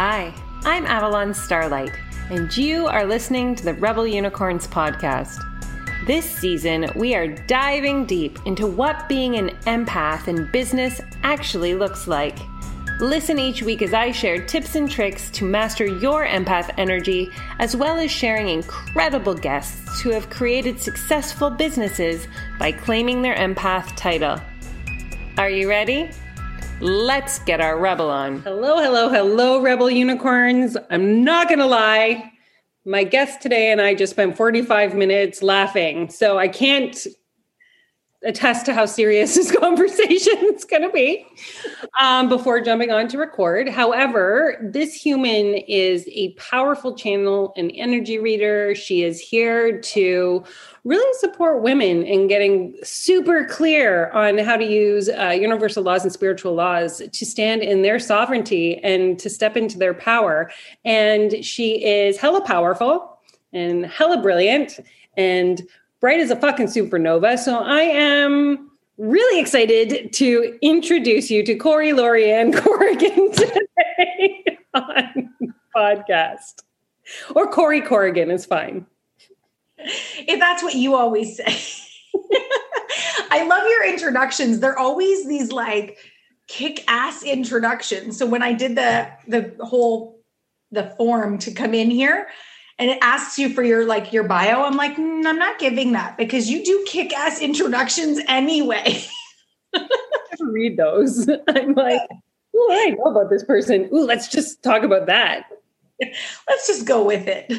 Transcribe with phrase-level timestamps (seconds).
[0.00, 0.32] Hi,
[0.62, 1.90] I'm Avalon Starlight,
[2.30, 5.42] and you are listening to the Rebel Unicorns podcast.
[6.06, 12.06] This season, we are diving deep into what being an empath in business actually looks
[12.06, 12.38] like.
[13.00, 17.28] Listen each week as I share tips and tricks to master your empath energy,
[17.58, 22.28] as well as sharing incredible guests who have created successful businesses
[22.60, 24.40] by claiming their empath title.
[25.38, 26.10] Are you ready?
[26.80, 28.40] Let's get our rebel on.
[28.42, 30.76] Hello, hello, hello, rebel unicorns.
[30.90, 32.30] I'm not going to lie.
[32.84, 36.08] My guest today and I just spent 45 minutes laughing.
[36.08, 36.96] So I can't
[38.24, 41.26] attest to how serious this conversation is going to be
[42.00, 43.68] um, before jumping on to record.
[43.68, 48.74] However, this human is a powerful channel and energy reader.
[48.74, 50.44] She is here to
[50.84, 56.12] really support women in getting super clear on how to use uh, universal laws and
[56.12, 60.50] spiritual laws to stand in their sovereignty and to step into their power.
[60.84, 63.18] And she is hella powerful
[63.52, 64.80] and hella brilliant
[65.16, 65.62] and
[66.00, 67.38] bright as a fucking supernova.
[67.38, 75.34] So I am really excited to introduce you to Corrie Lorianne Corrigan today on
[75.74, 76.62] podcast.
[77.34, 78.86] Or Corrie Corrigan is fine.
[79.78, 81.44] If that's what you always say.
[83.30, 84.60] I love your introductions.
[84.60, 85.98] They're always these like
[86.48, 88.18] kick ass introductions.
[88.18, 90.18] So when I did the the whole
[90.72, 92.28] the form to come in here,
[92.78, 95.92] and it asks you for your like your bio i'm like mm, i'm not giving
[95.92, 99.02] that because you do kick-ass introductions anyway.
[99.74, 99.86] I
[100.40, 101.28] read those.
[101.48, 102.00] I'm like
[102.56, 103.88] oh i know about this person.
[103.92, 105.46] Ooh let's just talk about that.
[106.00, 107.52] Let's just go with it.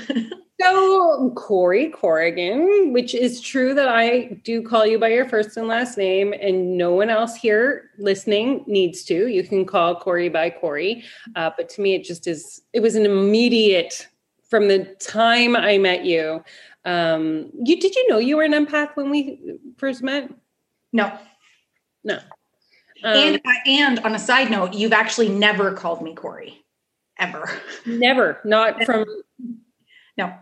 [0.62, 5.70] So corrie corrigan which is true that i do call you by your first and
[5.70, 9.28] last name and no one else here listening needs to.
[9.28, 11.04] You can call corrie by corrie
[11.36, 14.08] uh, but to me it just is it was an immediate
[14.50, 16.44] from the time I met you.
[16.86, 20.32] Um, you did you know you were an empath when we first met?
[20.92, 21.18] No,
[22.04, 22.16] no.
[23.04, 26.66] Um, and and on a side note, you've actually never called me Corrie,
[27.18, 27.50] ever.
[27.86, 29.06] Never, not from.
[30.18, 30.34] No.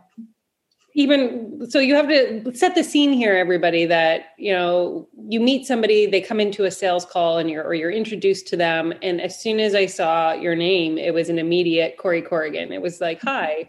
[0.96, 3.86] Even so, you have to set the scene here, everybody.
[3.86, 7.76] That you know, you meet somebody, they come into a sales call, and you're or
[7.76, 11.38] you're introduced to them, and as soon as I saw your name, it was an
[11.38, 12.72] immediate Corrie Corrigan.
[12.72, 13.68] It was like, hi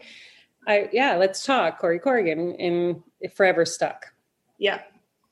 [0.67, 3.03] I yeah, let's talk, Corrie Corrigan, and
[3.33, 4.07] forever stuck.
[4.57, 4.81] Yeah.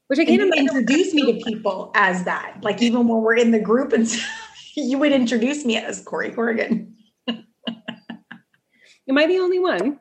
[0.08, 2.60] Which I can't introduce me to people as that.
[2.62, 4.08] Like even when we're in the group and
[4.76, 6.96] you would introduce me as Corrie Corrigan.
[7.28, 10.00] Am I the only one?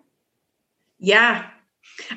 [0.99, 1.47] Yeah.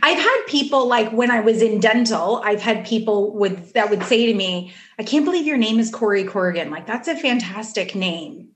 [0.04, 4.04] I've had people like when I was in dental, I've had people would that would
[4.04, 6.70] say to me, I can't believe your name is Corrie Corrigan.
[6.70, 8.50] Like that's a fantastic name.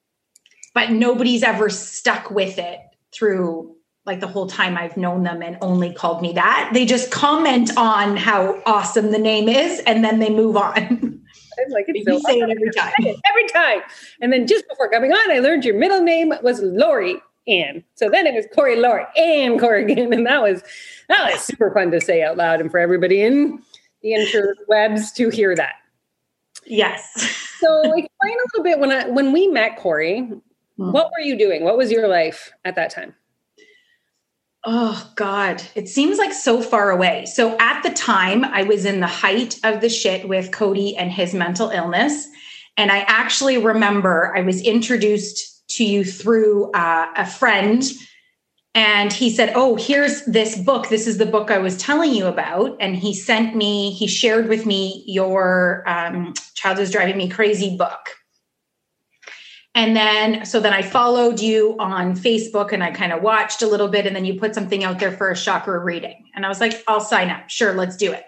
[0.73, 2.79] But nobody's ever stuck with it
[3.13, 3.72] through
[4.05, 6.71] like the whole time I've known them and only called me that.
[6.73, 10.73] They just comment on how awesome the name is and then they move on.
[11.57, 11.95] I like it.
[11.95, 12.91] You say it every time.
[13.29, 13.81] Every time.
[14.21, 17.83] And then just before coming on, I learned your middle name was Lori Ann.
[17.95, 20.13] So then it was Corrie Lori Ann Corrigan.
[20.13, 20.63] And that was
[21.09, 23.61] that was super fun to say out loud and for everybody in
[24.01, 25.75] the interwebs to hear that.
[26.65, 27.11] Yes.
[27.59, 30.91] so explain a little bit when I when we met Corrie, hmm.
[30.91, 31.63] what were you doing?
[31.63, 33.13] What was your life at that time?
[34.65, 37.25] Oh God, it seems like so far away.
[37.25, 41.11] So at the time, I was in the height of the shit with Cody and
[41.11, 42.27] his mental illness.
[42.77, 47.83] And I actually remember I was introduced to you through uh, a friend.
[48.73, 50.87] And he said, Oh, here's this book.
[50.87, 52.77] This is the book I was telling you about.
[52.79, 57.75] And he sent me, he shared with me your um, Child is Driving Me Crazy
[57.75, 58.15] book.
[59.75, 63.67] And then, so then I followed you on Facebook and I kind of watched a
[63.67, 64.05] little bit.
[64.05, 66.25] And then you put something out there for a chakra reading.
[66.35, 67.49] And I was like, I'll sign up.
[67.49, 68.25] Sure, let's do it.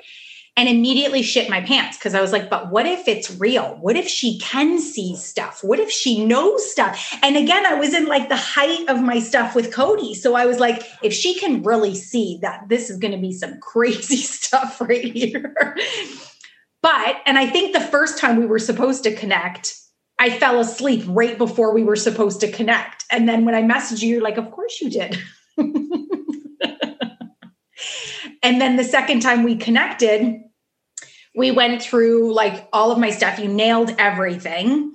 [0.58, 3.78] And immediately shit my pants because I was like, but what if it's real?
[3.82, 5.60] What if she can see stuff?
[5.64, 7.14] What if she knows stuff?
[7.22, 10.14] And again, I was in like the height of my stuff with Cody.
[10.16, 13.34] So I was like, if she can really see that this is going to be
[13.34, 15.54] some crazy stuff right here.
[16.82, 19.76] but, and I think the first time we were supposed to connect,
[20.18, 23.06] I fell asleep right before we were supposed to connect.
[23.12, 25.18] And then when I messaged you, you're like, of course you did.
[28.42, 30.42] and then the second time we connected,
[31.36, 33.40] we went through like all of my stuff.
[33.40, 34.92] You nailed everything.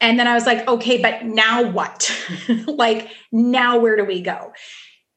[0.00, 2.14] And then I was like, okay, but now what?
[2.66, 4.52] like, now where do we go?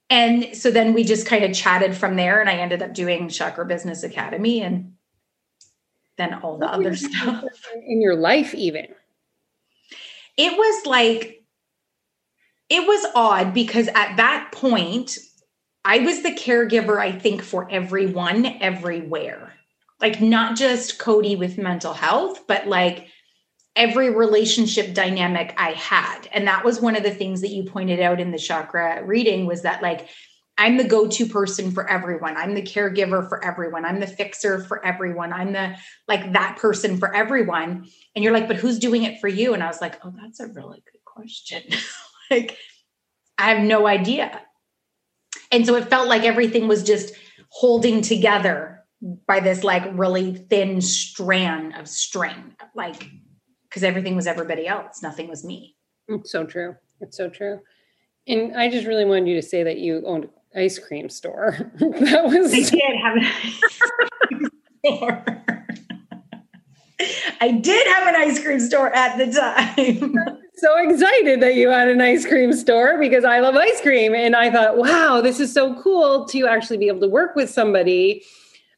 [0.09, 2.39] And so then we just kind of chatted from there.
[2.39, 4.94] And I ended up doing Chakra Business Academy and
[6.18, 7.44] then all the other stuff.
[7.86, 8.88] In your life, even
[10.41, 11.43] it was like
[12.69, 15.17] it was odd because at that point,
[15.83, 19.53] I was the caregiver, I think, for everyone everywhere.
[19.99, 23.07] Like, not just Cody with mental health, but like
[23.75, 26.27] every relationship dynamic I had.
[26.31, 29.45] And that was one of the things that you pointed out in the chakra reading
[29.45, 30.07] was that, like,
[30.57, 32.38] I'm the go to person for everyone.
[32.38, 33.86] I'm the caregiver for everyone.
[33.86, 35.33] I'm the fixer for everyone.
[35.33, 35.75] I'm the
[36.07, 37.88] like that person for everyone.
[38.15, 39.53] And you're like, but who's doing it for you?
[39.53, 41.63] And I was like, oh, that's a really good question.
[42.31, 42.57] like,
[43.38, 44.42] I have no idea.
[45.51, 47.15] And so it felt like everything was just
[47.50, 48.83] holding together
[49.27, 53.09] by this like really thin strand of string, like,
[53.63, 55.75] because everything was everybody else, nothing was me.
[56.07, 56.75] It's so true.
[57.00, 57.62] It's so true.
[58.27, 61.57] And I just really wanted you to say that you owned ice cream store.
[61.80, 62.53] that was.
[62.53, 63.59] I did have an ice
[64.19, 64.50] cream
[64.86, 65.25] store.
[67.42, 70.13] I did have an ice cream store at the time
[70.62, 74.13] so excited that you had an ice cream store because I love ice cream.
[74.13, 77.50] And I thought, wow, this is so cool to actually be able to work with
[77.50, 78.24] somebody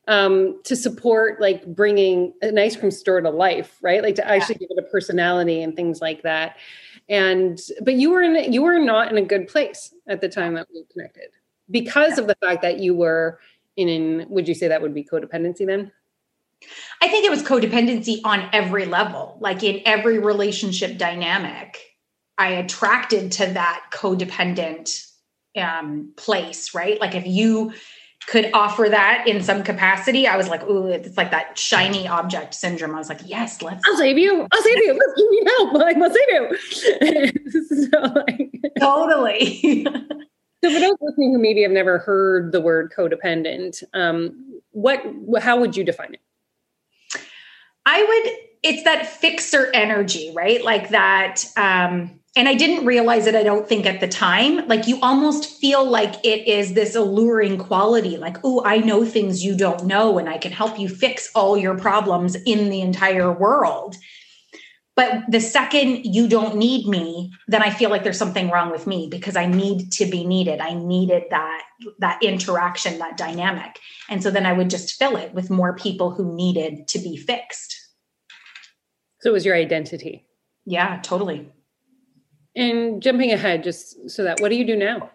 [0.08, 4.02] um, to support like bringing an ice cream store to life, right?
[4.02, 6.56] Like to actually give it a personality and things like that.
[7.10, 10.54] And but you were in you were not in a good place at the time
[10.54, 11.32] that we connected
[11.70, 12.22] because yeah.
[12.22, 13.40] of the fact that you were
[13.78, 15.92] in, in would you say that would be codependency then?
[17.02, 21.80] I think it was codependency on every level, like in every relationship dynamic.
[22.38, 25.06] I attracted to that codependent
[25.58, 27.00] um, place, right?
[27.00, 27.74] Like if you
[28.28, 32.54] could offer that in some capacity, I was like, ooh, it's like that shiny object
[32.54, 32.96] syndrome.
[32.96, 33.84] I was like, yes, let's.
[33.86, 34.48] I'll save you.
[34.52, 34.94] I'll save you.
[35.00, 35.74] Let's give me help.
[35.74, 37.90] Like, I'll save you.
[37.92, 39.86] so, like, totally.
[40.64, 45.04] So for those listening who maybe have never heard the word codependent, um, what,
[45.42, 46.22] how would you define it?
[47.86, 48.34] I would,
[48.64, 50.64] it's that fixer energy, right?
[50.64, 51.44] Like that.
[51.58, 54.66] Um, and I didn't realize it, I don't think at the time.
[54.68, 59.44] Like you almost feel like it is this alluring quality, like, oh, I know things
[59.44, 63.32] you don't know, and I can help you fix all your problems in the entire
[63.32, 63.98] world.
[64.96, 68.86] But the second you don't need me, then I feel like there's something wrong with
[68.86, 70.62] me because I need to be needed.
[70.62, 71.64] I needed that
[72.00, 73.80] that interaction, that dynamic.
[74.10, 77.18] And so then I would just fill it with more people who needed to be
[77.18, 77.80] fixed.
[79.22, 80.28] So it was your identity.
[80.66, 81.52] Yeah, totally.
[82.56, 85.10] And jumping ahead, just so that, what do you do now?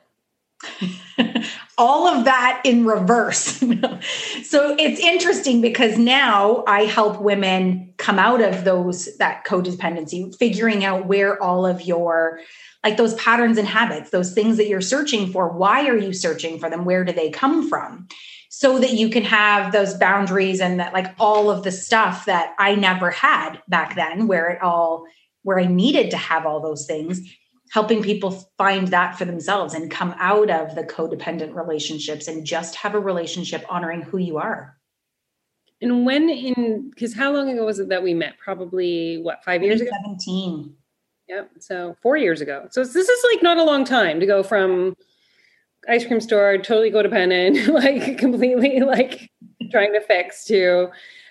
[1.78, 3.44] All of that in reverse.
[4.44, 10.84] so it's interesting because now I help women come out of those, that codependency, figuring
[10.84, 12.40] out where all of your,
[12.84, 16.58] like those patterns and habits, those things that you're searching for, why are you searching
[16.58, 16.84] for them?
[16.84, 18.08] Where do they come from?
[18.50, 22.54] so that you can have those boundaries and that like all of the stuff that
[22.58, 25.04] I never had back then where it all
[25.42, 27.20] where I needed to have all those things
[27.70, 32.74] helping people find that for themselves and come out of the codependent relationships and just
[32.76, 34.76] have a relationship honoring who you are.
[35.80, 38.38] And when in because how long ago was it that we met?
[38.38, 39.90] Probably what, 5 years ago?
[40.02, 40.74] 17.
[41.28, 41.50] Yep.
[41.60, 42.66] So 4 years ago.
[42.70, 44.96] So this is like not a long time to go from
[45.88, 49.30] ice cream store, totally codependent, like completely like
[49.70, 50.88] trying to fix to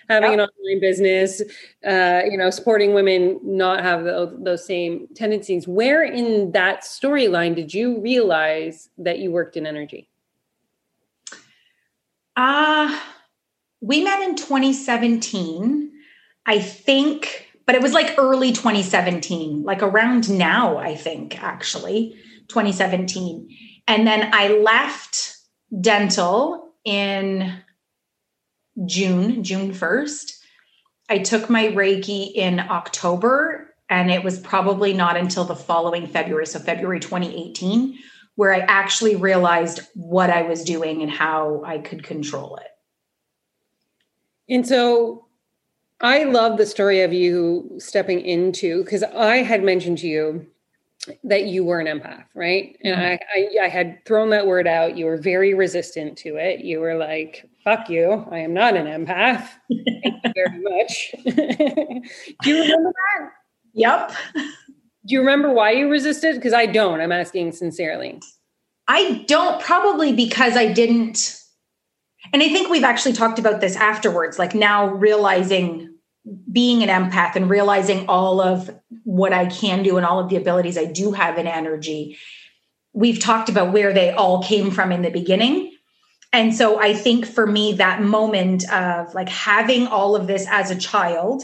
[0.08, 0.40] having yep.
[0.40, 1.42] an online business,
[1.86, 5.68] uh, you know, supporting women not have those, those same tendencies.
[5.68, 10.08] Where in that storyline did you realize that you worked in energy?
[12.36, 12.98] Uh,
[13.80, 15.92] we met in 2017.
[16.46, 22.16] I think, but it was like early 2017, like around now, I think, actually,
[22.48, 23.46] 2017
[23.88, 25.38] and then I left
[25.80, 27.52] dental in
[28.86, 30.38] June, June 1st.
[31.08, 36.46] I took my Reiki in October, and it was probably not until the following February,
[36.46, 37.98] so February 2018,
[38.34, 42.68] where I actually realized what I was doing and how I could control it.
[44.48, 45.26] And so
[46.00, 50.46] I love the story of you stepping into, because I had mentioned to you
[51.24, 52.76] that you were an empath, right?
[52.84, 53.58] And mm-hmm.
[53.58, 54.96] I, I, I, had thrown that word out.
[54.96, 56.60] You were very resistant to it.
[56.60, 59.48] You were like, fuck you, I am not an empath.
[59.68, 61.14] Thank you very much.
[62.42, 63.30] Do you remember that?
[63.74, 64.12] Yep.
[64.34, 66.34] Do you remember why you resisted?
[66.34, 67.00] Because I don't.
[67.00, 68.20] I'm asking sincerely.
[68.88, 71.38] I don't, probably because I didn't.
[72.32, 75.94] And I think we've actually talked about this afterwards, like now realizing
[76.50, 78.70] being an empath and realizing all of
[79.04, 82.18] what I can do and all of the abilities I do have in energy,
[82.92, 85.72] we've talked about where they all came from in the beginning.
[86.32, 90.70] And so I think for me, that moment of like having all of this as
[90.70, 91.42] a child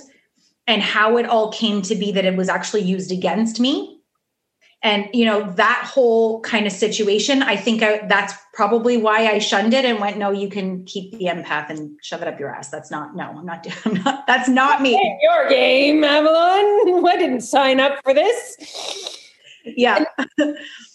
[0.67, 4.01] and how it all came to be that it was actually used against me.
[4.83, 9.39] And you know that whole kind of situation i think I, that's probably why i
[9.39, 12.55] shunned it and went no you can keep the empath and shove it up your
[12.55, 12.69] ass.
[12.69, 14.93] That's not no i'm not i'm not that's not me.
[15.23, 17.05] Your game avalon.
[17.07, 19.19] I didn't sign up for this?
[19.65, 20.05] Yeah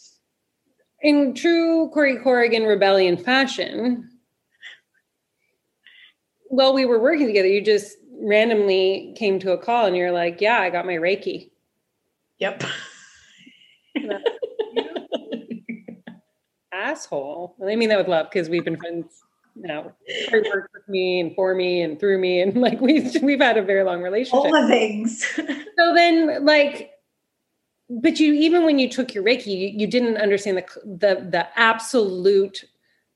[1.02, 4.10] in true corrie corrigan rebellion fashion
[6.46, 10.42] while we were working together you just randomly came to a call and you're like
[10.42, 11.50] yeah i got my reiki
[12.38, 12.64] yep
[16.80, 17.56] asshole.
[17.66, 19.24] I mean that with love because we've been friends
[19.56, 19.92] now.
[20.06, 23.58] He worked with me and for me and through me, and like we've we've had
[23.58, 24.34] a very long relationship.
[24.34, 25.26] All the things.
[25.78, 26.92] so then, like,
[27.90, 31.60] but you even when you took your Reiki, you, you didn't understand the the the
[31.60, 32.66] absolute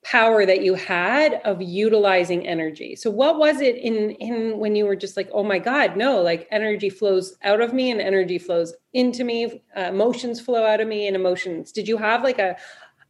[0.03, 2.95] power that you had of utilizing energy.
[2.95, 6.21] So what was it in in when you were just like, "Oh my god, no,
[6.21, 10.81] like energy flows out of me and energy flows into me, uh, emotions flow out
[10.81, 12.57] of me and emotions." Did you have like a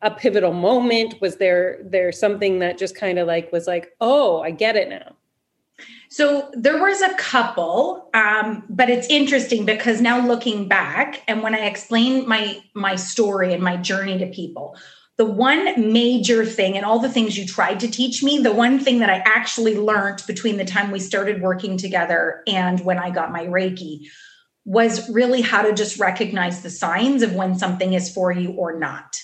[0.01, 1.15] a pivotal moment?
[1.21, 4.89] Was there there something that just kind of like was like, "Oh, I get it
[4.89, 5.15] now."
[6.13, 11.55] So there was a couple, um, but it's interesting because now looking back, and when
[11.55, 14.77] I explain my my story and my journey to people,
[15.17, 18.77] the one major thing and all the things you tried to teach me, the one
[18.77, 23.09] thing that I actually learned between the time we started working together and when I
[23.09, 24.01] got my Reiki
[24.65, 28.77] was really how to just recognize the signs of when something is for you or
[28.77, 29.17] not.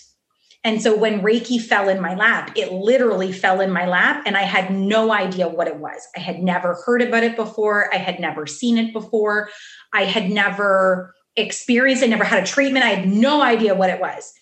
[0.64, 4.36] And so when Reiki fell in my lap, it literally fell in my lap and
[4.36, 6.02] I had no idea what it was.
[6.18, 7.94] I had never heard about it before.
[7.94, 9.50] I had never seen it before.
[9.94, 12.84] I had never experienced, I never had a treatment.
[12.84, 14.34] I had no idea what it was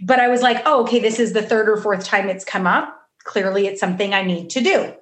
[0.00, 2.66] but I was like, oh, okay, this is the third or fourth time it's come
[2.66, 2.94] up.
[3.24, 4.94] Clearly, it's something I need to do.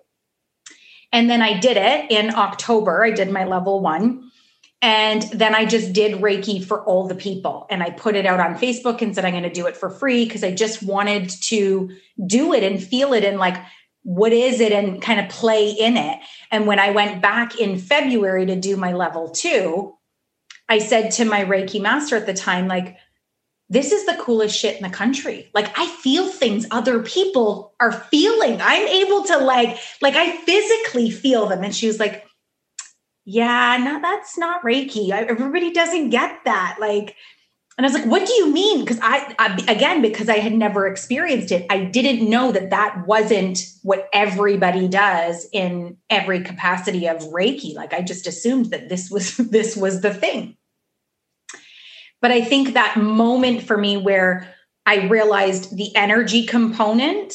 [1.12, 3.04] And then I did it in October.
[3.04, 4.25] I did my level one.
[4.86, 7.66] And then I just did Reiki for all the people.
[7.70, 9.90] And I put it out on Facebook and said, I'm going to do it for
[9.90, 11.90] free because I just wanted to
[12.24, 13.56] do it and feel it and like,
[14.04, 16.20] what is it and kind of play in it.
[16.52, 19.92] And when I went back in February to do my level two,
[20.68, 22.96] I said to my Reiki master at the time, like,
[23.68, 25.50] this is the coolest shit in the country.
[25.52, 28.60] Like I feel things other people are feeling.
[28.62, 31.64] I'm able to like, like I physically feel them.
[31.64, 32.22] And she was like,
[33.26, 35.10] yeah, no, that's not Reiki.
[35.10, 36.76] Everybody doesn't get that.
[36.80, 37.16] Like,
[37.76, 38.80] and I was like, what do you mean?
[38.80, 43.04] Because I, I, again, because I had never experienced it, I didn't know that that
[43.04, 47.74] wasn't what everybody does in every capacity of Reiki.
[47.74, 50.56] Like I just assumed that this was, this was the thing.
[52.22, 54.48] But I think that moment for me where
[54.86, 57.34] I realized the energy component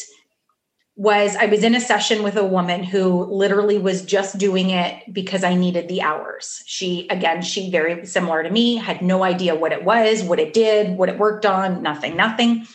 [1.01, 5.01] was I was in a session with a woman who literally was just doing it
[5.11, 6.61] because I needed the hours.
[6.67, 10.53] She, again, she very similar to me, had no idea what it was, what it
[10.53, 12.67] did, what it worked on, nothing, nothing.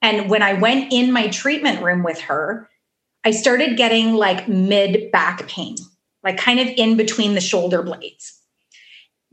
[0.00, 2.70] And when I went in my treatment room with her,
[3.24, 5.74] I started getting like mid back pain,
[6.22, 8.40] like kind of in between the shoulder blades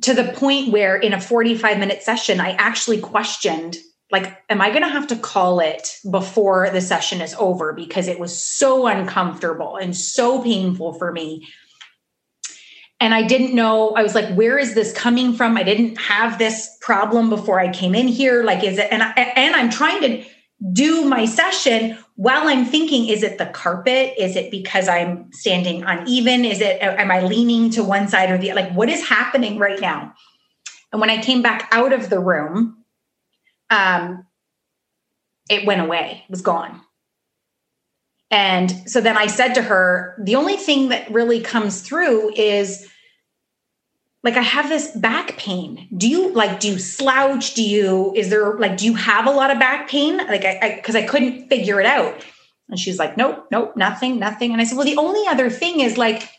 [0.01, 3.77] to the point where in a 45 minute session, I actually questioned
[4.11, 7.73] like, am I going to have to call it before the session is over?
[7.73, 11.47] Because it was so uncomfortable and so painful for me.
[12.99, 15.57] And I didn't know, I was like, where is this coming from?
[15.57, 18.43] I didn't have this problem before I came in here.
[18.43, 20.25] Like, is it, and, I, and I'm trying to
[20.73, 24.13] do my session while I'm thinking, is it the carpet?
[24.17, 26.45] Is it because I'm standing uneven?
[26.45, 28.61] Is it, am I leaning to one side or the other?
[28.61, 30.13] like, what is happening right now?
[30.91, 32.76] And when I came back out of the room,
[33.69, 34.25] um,
[35.49, 36.81] it went away, it was gone.
[38.29, 42.87] And so then I said to her, the only thing that really comes through is
[44.23, 45.87] like I have this back pain.
[45.95, 47.53] Do you like do you slouch?
[47.53, 50.17] Do you is there like do you have a lot of back pain?
[50.17, 52.25] Like I because I, I couldn't figure it out.
[52.69, 54.51] And she's like, nope, nope, nothing, nothing.
[54.51, 56.29] And I said, well, the only other thing is like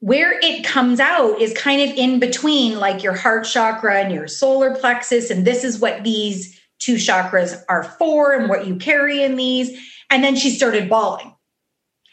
[0.00, 4.28] where it comes out is kind of in between like your heart chakra and your
[4.28, 5.30] solar plexus.
[5.30, 9.78] And this is what these two chakras are for and what you carry in these.
[10.10, 11.34] And then she started bawling.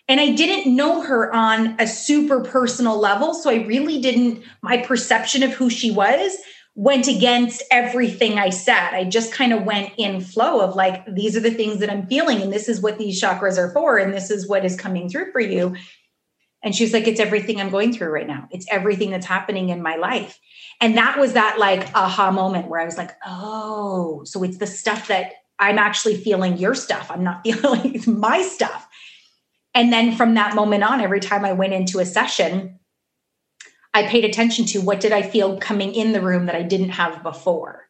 [0.07, 3.33] And I didn't know her on a super personal level.
[3.33, 6.35] So I really didn't, my perception of who she was
[6.75, 8.93] went against everything I said.
[8.93, 12.07] I just kind of went in flow of like, these are the things that I'm
[12.07, 15.07] feeling, and this is what these chakras are for, and this is what is coming
[15.07, 15.75] through for you.
[16.63, 18.47] And she's like, it's everything I'm going through right now.
[18.49, 20.39] It's everything that's happening in my life.
[20.79, 24.67] And that was that like aha moment where I was like, oh, so it's the
[24.67, 27.11] stuff that I'm actually feeling your stuff.
[27.11, 28.87] I'm not feeling it's my stuff.
[29.75, 32.79] And then from that moment on, every time I went into a session,
[33.93, 36.89] I paid attention to what did I feel coming in the room that I didn't
[36.89, 37.87] have before.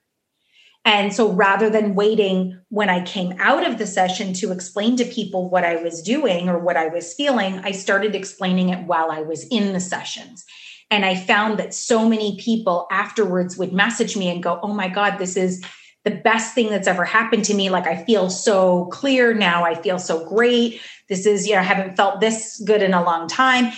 [0.85, 5.05] And so rather than waiting when I came out of the session to explain to
[5.05, 9.09] people what I was doing or what I was feeling, I started explaining it while
[9.09, 10.43] I was in the sessions.
[10.91, 14.89] And I found that so many people afterwards would message me and go, Oh my
[14.89, 15.63] God, this is
[16.03, 17.69] the best thing that's ever happened to me.
[17.69, 19.63] Like, I feel so clear now.
[19.63, 20.81] I feel so great.
[21.07, 23.71] This is, you know, I haven't felt this good in a long time.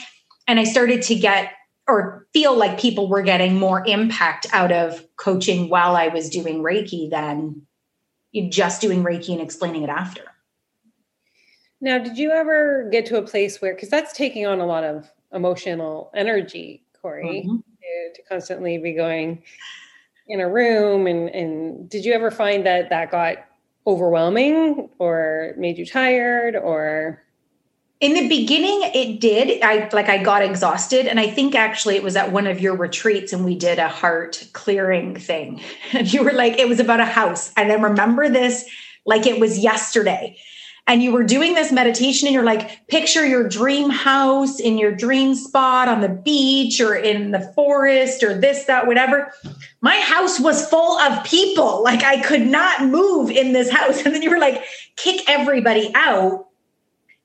[0.47, 1.51] And I started to get
[1.87, 6.61] or feel like people were getting more impact out of coaching while I was doing
[6.61, 7.61] Reiki than
[8.49, 10.23] just doing Reiki and explaining it after.
[11.81, 14.83] Now, did you ever get to a place where, because that's taking on a lot
[14.83, 17.57] of emotional energy, Corrie, mm-hmm.
[17.57, 19.43] to, to constantly be going
[20.27, 23.37] in a room and and did you ever find that that got
[23.85, 27.21] overwhelming or made you tired or
[28.01, 29.61] in the beginning it did.
[29.63, 32.75] I like i got exhausted and i think actually it was at one of your
[32.75, 35.61] retreats and we did a heart clearing thing.
[35.93, 37.51] And you were like it was about a house.
[37.55, 38.65] And i remember this
[39.05, 40.37] like it was yesterday.
[40.87, 44.91] And you were doing this meditation and you're like picture your dream house in your
[44.91, 49.31] dream spot on the beach or in the forest or this that whatever.
[49.81, 51.81] My house was full of people.
[51.81, 54.01] Like i could not move in this house.
[54.05, 54.63] And then you were like
[54.97, 56.44] kick everybody out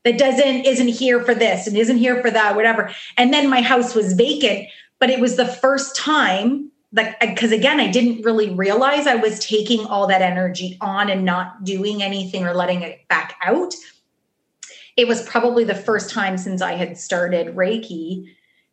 [0.04, 2.90] that doesn't isn't here for this and isn't here for that whatever.
[3.16, 4.68] And then my house was vacant
[5.00, 9.44] but it was the first time like because again i didn't really realize i was
[9.44, 13.74] taking all that energy on and not doing anything or letting it back out.
[14.96, 18.26] It was probably the first time since i had started reiki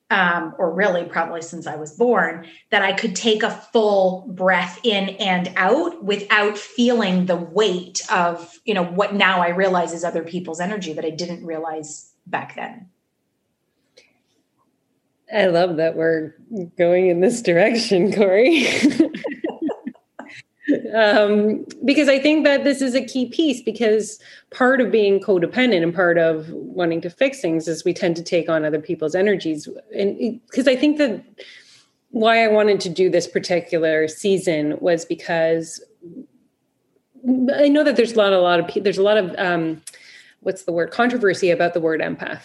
[0.09, 4.79] um, or really probably since i was born that i could take a full breath
[4.83, 10.03] in and out without feeling the weight of you know what now i realize is
[10.03, 12.89] other people's energy that i didn't realize back then
[15.33, 16.35] I love that we're
[16.77, 18.65] going in this direction, Corrie.
[20.93, 24.19] um, because I think that this is a key piece because
[24.51, 28.23] part of being codependent and part of wanting to fix things is we tend to
[28.23, 29.67] take on other people's energies.
[29.95, 31.23] And because I think that
[32.11, 35.83] why I wanted to do this particular season was because
[37.55, 39.81] I know that there's a lot, a lot of there's a lot of um,
[40.41, 42.43] what's the word controversy about the word empath.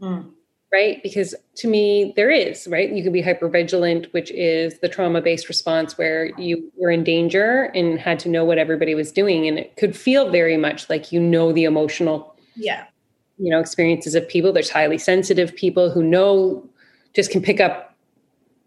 [0.00, 0.30] Mm
[0.72, 1.02] right?
[1.02, 2.90] Because to me, there is, right?
[2.90, 7.70] You can be hypervigilant, which is the trauma based response where you were in danger
[7.74, 9.46] and had to know what everybody was doing.
[9.46, 12.86] And it could feel very much like you know the emotional, yeah,
[13.38, 14.52] you know, experiences of people.
[14.52, 16.66] There's highly sensitive people who know
[17.14, 17.94] just can pick up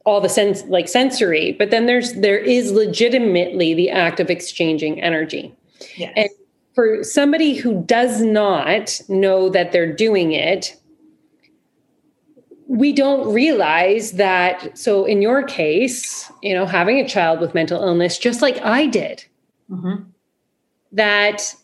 [0.05, 5.01] all the sense like sensory, but then there's there is legitimately the act of exchanging
[5.01, 5.53] energy.
[5.97, 6.13] Yes.
[6.15, 6.29] And
[6.75, 10.75] for somebody who does not know that they're doing it,
[12.67, 17.81] we don't realize that so in your case you know having a child with mental
[17.81, 19.23] illness just like i did
[19.69, 20.03] mm-hmm.
[20.91, 21.55] that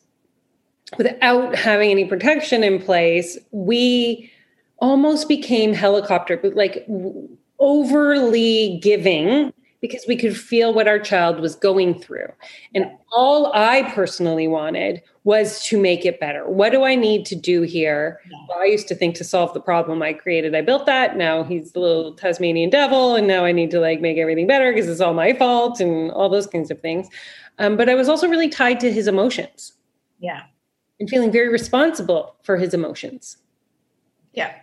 [0.97, 4.31] without having any protection in place we
[4.77, 6.85] almost became helicopter but like
[7.59, 12.27] overly giving because we could feel what our child was going through.
[12.75, 16.47] And all I personally wanted was to make it better.
[16.47, 18.21] What do I need to do here?
[18.47, 21.17] Well, I used to think to solve the problem I created, I built that.
[21.17, 24.71] Now he's the little Tasmanian devil, and now I need to like make everything better
[24.71, 27.07] because it's all my fault and all those kinds of things.
[27.57, 29.73] Um, but I was also really tied to his emotions.
[30.19, 30.43] Yeah.
[30.99, 33.37] And feeling very responsible for his emotions.
[34.33, 34.53] Yeah.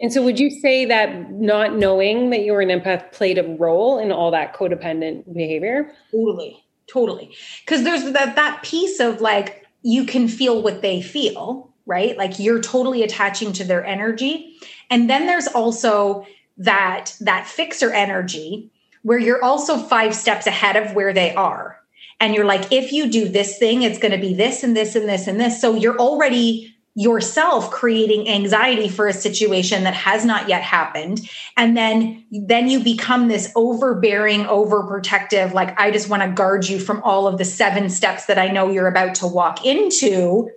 [0.00, 3.42] And so, would you say that not knowing that you were an empath played a
[3.42, 5.92] role in all that codependent behavior?
[6.12, 7.34] Totally, totally.
[7.64, 12.16] Because there's that that piece of like you can feel what they feel, right?
[12.16, 14.56] Like you're totally attaching to their energy,
[14.88, 16.24] and then there's also
[16.58, 18.70] that that fixer energy
[19.02, 21.80] where you're also five steps ahead of where they are,
[22.20, 24.94] and you're like, if you do this thing, it's going to be this and this
[24.94, 25.60] and this and this.
[25.60, 31.30] So you're already yourself creating anxiety for a situation that has not yet happened.
[31.56, 36.78] And then then you become this overbearing overprotective like i just want to guard you
[36.78, 40.50] from all of the seven steps that i know you're about to walk into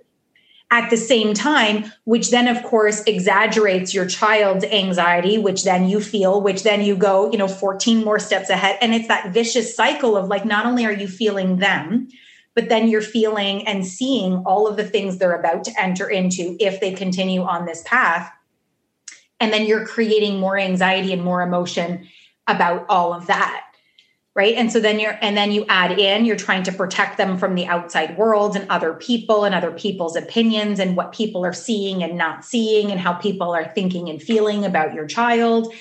[0.70, 6.00] at the same time which then of course exaggerates your child's anxiety which then you
[6.00, 8.78] feel which then you go you know 14 more steps ahead.
[8.80, 12.08] And it's that vicious cycle of like not only are you feeling them
[12.54, 16.56] but then you're feeling and seeing all of the things they're about to enter into
[16.60, 18.30] if they continue on this path.
[19.40, 22.06] And then you're creating more anxiety and more emotion
[22.46, 23.64] about all of that.
[24.34, 24.54] Right.
[24.54, 27.54] And so then you're, and then you add in, you're trying to protect them from
[27.54, 32.02] the outside world and other people and other people's opinions and what people are seeing
[32.02, 35.74] and not seeing and how people are thinking and feeling about your child.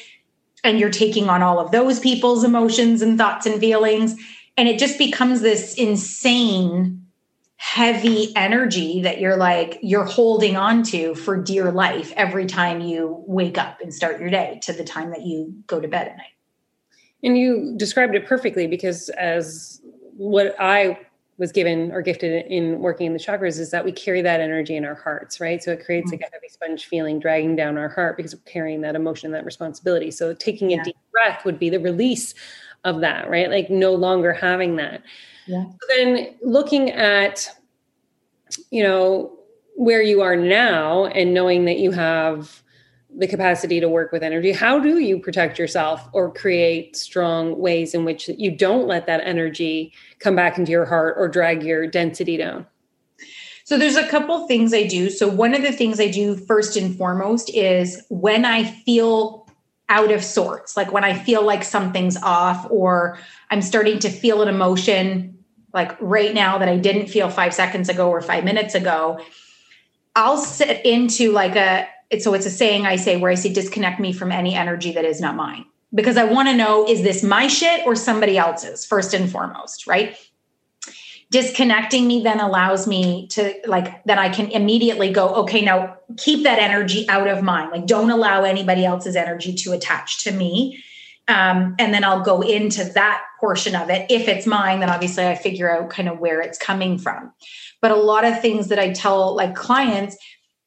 [0.66, 4.18] And you're taking on all of those people's emotions and thoughts and feelings
[4.62, 7.04] and it just becomes this insane
[7.56, 13.24] heavy energy that you're like you're holding on to for dear life every time you
[13.26, 16.16] wake up and start your day to the time that you go to bed at
[16.16, 16.36] night
[17.24, 19.82] and you described it perfectly because as
[20.16, 20.96] what i
[21.40, 24.76] was given or gifted in working in the chakras is that we carry that energy
[24.76, 26.22] in our hearts right so it creates mm-hmm.
[26.22, 29.44] like a heavy sponge feeling dragging down our heart because we're carrying that emotion that
[29.44, 30.82] responsibility so taking yeah.
[30.82, 32.36] a deep breath would be the release
[32.84, 35.04] of that right like no longer having that
[35.48, 35.66] yeah.
[35.66, 37.50] So then looking at,
[38.70, 39.38] you know,
[39.76, 42.62] where you are now and knowing that you have
[43.18, 47.94] the capacity to work with energy, how do you protect yourself or create strong ways
[47.94, 51.88] in which you don't let that energy come back into your heart or drag your
[51.88, 52.66] density down?
[53.66, 55.10] So there's a couple things I do.
[55.10, 59.41] So one of the things I do first and foremost is when I feel
[59.92, 64.42] out of sorts, like when I feel like something's off or I'm starting to feel
[64.42, 65.38] an emotion
[65.74, 69.20] like right now that I didn't feel five seconds ago or five minutes ago,
[70.16, 71.88] I'll sit into like a,
[72.20, 75.04] so it's a saying I say where I say, disconnect me from any energy that
[75.04, 75.66] is not mine.
[75.94, 79.88] Because I want to know, is this my shit or somebody else's, first and foremost,
[79.88, 80.18] right?
[81.32, 86.44] Disconnecting me then allows me to, like, then I can immediately go, okay, now keep
[86.44, 87.72] that energy out of mine.
[87.72, 90.84] Like, don't allow anybody else's energy to attach to me
[91.32, 94.10] um, and then I'll go into that portion of it.
[94.10, 97.32] If it's mine, then obviously I figure out kind of where it's coming from.
[97.82, 100.18] But a lot of things that I tell like clients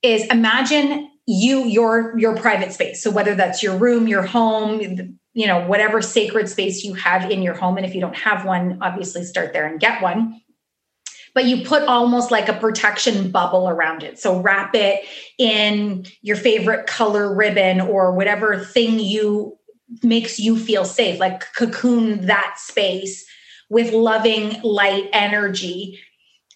[0.03, 3.03] is imagine you your your private space.
[3.03, 7.42] So whether that's your room, your home, you know, whatever sacred space you have in
[7.42, 10.40] your home and if you don't have one, obviously start there and get one
[11.34, 14.18] but you put almost like a protection bubble around it.
[14.18, 15.04] So wrap it
[15.38, 19.58] in your favorite color ribbon or whatever thing you
[20.02, 23.26] makes you feel safe, like cocoon that space
[23.68, 26.00] with loving light energy.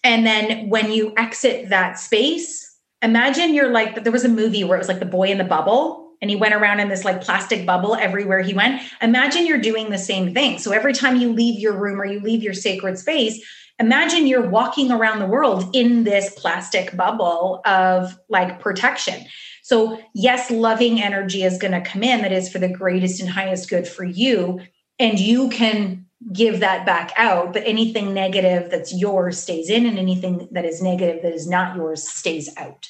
[0.03, 2.65] And then when you exit that space,
[3.01, 5.43] imagine you're like, there was a movie where it was like the boy in the
[5.43, 8.81] bubble and he went around in this like plastic bubble everywhere he went.
[9.01, 10.59] Imagine you're doing the same thing.
[10.59, 13.41] So every time you leave your room or you leave your sacred space,
[13.79, 19.25] imagine you're walking around the world in this plastic bubble of like protection.
[19.63, 23.29] So, yes, loving energy is going to come in that is for the greatest and
[23.29, 24.59] highest good for you.
[24.97, 27.53] And you can give that back out.
[27.53, 31.75] But anything negative that's yours stays in, and anything that is negative that is not
[31.75, 32.87] yours stays out.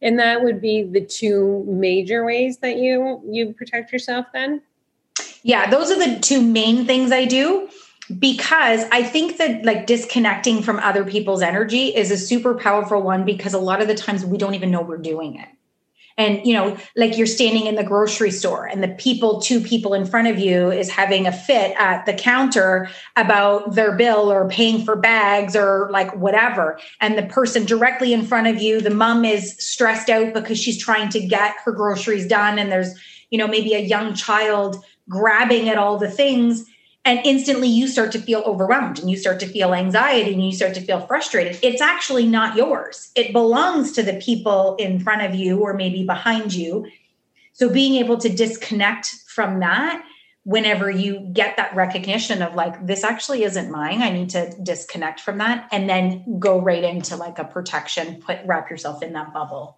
[0.00, 4.62] And that would be the two major ways that you you protect yourself then?
[5.42, 7.68] Yeah, those are the two main things I do
[8.18, 13.24] because I think that like disconnecting from other people's energy is a super powerful one
[13.24, 15.48] because a lot of the times we don't even know we're doing it.
[16.16, 19.94] And you know, like you're standing in the grocery store and the people, two people
[19.94, 24.48] in front of you is having a fit at the counter about their bill or
[24.48, 26.80] paying for bags or like whatever.
[27.00, 30.78] And the person directly in front of you, the mom is stressed out because she's
[30.78, 32.98] trying to get her groceries done and there's,
[33.30, 36.64] you know, maybe a young child grabbing at all the things
[37.08, 40.52] and instantly you start to feel overwhelmed and you start to feel anxiety and you
[40.52, 41.58] start to feel frustrated.
[41.62, 43.10] It's actually not yours.
[43.14, 46.86] It belongs to the people in front of you or maybe behind you.
[47.54, 50.04] So being able to disconnect from that
[50.44, 55.20] whenever you get that recognition of like this actually isn't mine i need to disconnect
[55.20, 59.34] from that and then go right into like a protection put wrap yourself in that
[59.34, 59.76] bubble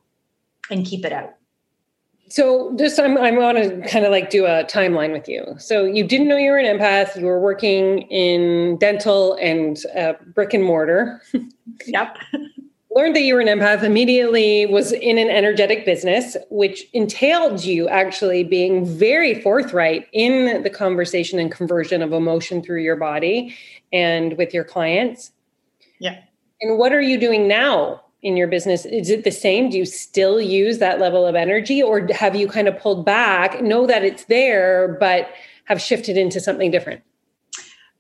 [0.71, 1.35] and keep it out
[2.31, 5.45] so just I'm I want to kind of like do a timeline with you.
[5.59, 7.19] So you didn't know you were an empath.
[7.19, 11.21] You were working in dental and uh, brick and mortar.
[11.87, 12.19] Yep.
[12.91, 14.67] Learned that you were an empath immediately.
[14.67, 21.39] Was in an energetic business, which entailed you actually being very forthright in the conversation
[21.39, 23.57] and conversion of emotion through your body
[23.93, 25.33] and with your clients.
[26.01, 26.19] Yeah.
[26.61, 29.87] And what are you doing now in your business is it the same do you
[29.87, 34.05] still use that level of energy or have you kind of pulled back know that
[34.05, 35.31] it's there but
[35.65, 37.03] have shifted into something different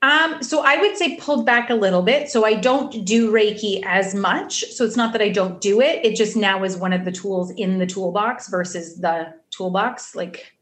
[0.02, 2.30] um, so I would say pulled back a little bit.
[2.30, 4.64] So I don't do Reiki as much.
[4.72, 6.04] So it's not that I don't do it.
[6.04, 10.14] It just now is one of the tools in the toolbox versus the toolbox.
[10.14, 10.54] Like,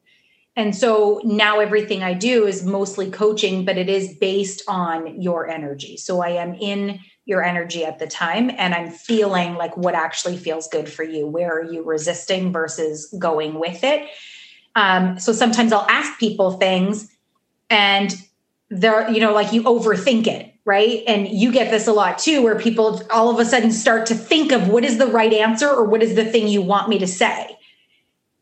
[0.56, 5.48] and so now everything I do is mostly coaching, but it is based on your
[5.48, 5.96] energy.
[5.96, 10.36] So I am in your energy at the time and i'm feeling like what actually
[10.36, 11.26] feels good for you.
[11.26, 14.08] Where are you resisting versus going with it?
[14.74, 17.14] Um, so sometimes i'll ask people things
[17.70, 18.14] and
[18.70, 21.02] they're you know like you overthink it right?
[21.06, 24.14] And you get this a lot too where people all of a sudden start to
[24.14, 26.98] think of what is the right answer or what is the thing you want me
[26.98, 27.56] to say.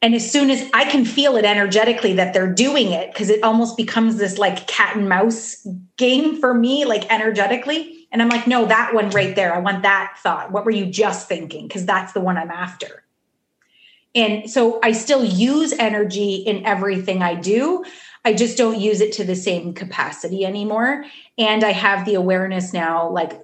[0.03, 3.45] And as soon as I can feel it energetically that they're doing it, because it
[3.45, 5.65] almost becomes this like cat and mouse
[5.97, 7.96] game for me, like energetically.
[8.13, 9.55] And I'm like, no, that one right there.
[9.55, 10.53] I want that thought.
[10.53, 11.67] What were you just thinking?
[11.67, 13.05] Because that's the one I'm after.
[14.15, 17.85] And so I still use energy in everything I do.
[18.25, 21.05] I just don't use it to the same capacity anymore.
[21.37, 23.41] And I have the awareness now, like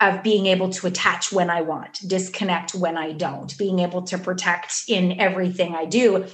[0.00, 4.18] of being able to attach when I want, disconnect when I don't, being able to
[4.18, 6.26] protect in everything I do.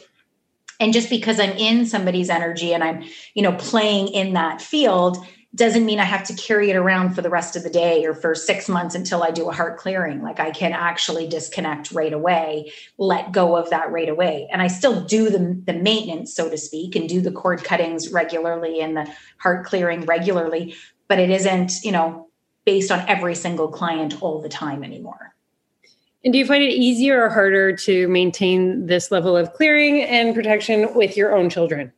[0.81, 5.19] And just because I'm in somebody's energy and I'm, you know, playing in that field
[5.55, 8.15] doesn't mean I have to carry it around for the rest of the day or
[8.15, 10.23] for six months until I do a heart clearing.
[10.23, 14.49] Like I can actually disconnect right away, let go of that right away.
[14.53, 18.13] And I still do the, the maintenance, so to speak, and do the cord cuttings
[18.13, 20.75] regularly and the heart clearing regularly.
[21.09, 22.29] But it isn't, you know,
[22.67, 25.35] based on every single client all the time anymore.
[26.25, 30.35] And do you find it easier or harder to maintain this level of clearing and
[30.35, 31.93] protection with your own children?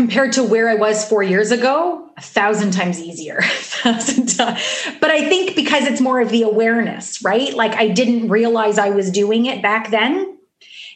[0.00, 3.42] Compared to where I was four years ago, a thousand times easier.
[3.84, 7.52] But I think because it's more of the awareness, right?
[7.52, 10.38] Like I didn't realize I was doing it back then.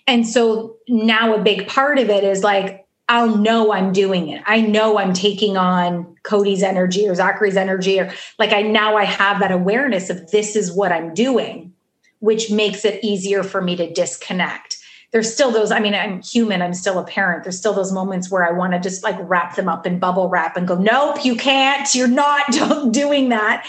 [0.07, 4.43] And so now a big part of it is like, I'll know I'm doing it.
[4.47, 9.05] I know I'm taking on Cody's energy or Zachary's energy, or like I now I
[9.05, 11.75] have that awareness of this is what I'm doing,
[12.21, 14.79] which makes it easier for me to disconnect.
[15.15, 17.45] There's still those, I mean, I'm human, I'm still a parent.
[17.45, 20.29] There's still those moments where I want to just like wrap them up in bubble
[20.29, 22.51] wrap and go, nope, you can't, you're not
[22.91, 23.65] doing that.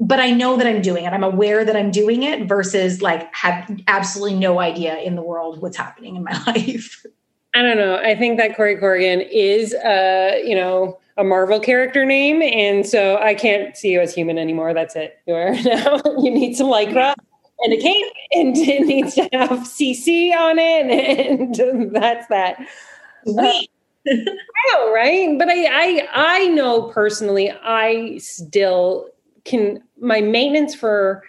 [0.00, 1.12] But I know that I'm doing it.
[1.12, 5.62] I'm aware that I'm doing it versus like have absolutely no idea in the world
[5.62, 7.06] what's happening in my life.
[7.54, 7.94] I don't know.
[7.94, 13.16] I think that Corrie Corrigan is, uh, you know, a Marvel character name, and so
[13.18, 14.74] I can't see you as human anymore.
[14.74, 15.18] That's it.
[15.26, 16.00] You are now.
[16.18, 17.14] you need some lycra
[17.62, 22.56] and a cape, and it needs to have CC on it, and that's that.
[23.24, 23.70] Sweet.
[24.10, 25.38] Uh, I know, right?
[25.38, 29.08] But I, I, I know personally, I still
[29.44, 29.82] can.
[30.00, 31.22] My maintenance for